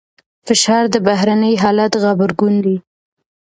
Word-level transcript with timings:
فشار 0.47 0.83
د 0.93 0.95
بهرني 1.07 1.53
حالت 1.63 1.93
غبرګون 2.03 2.53
دی. 2.65 2.77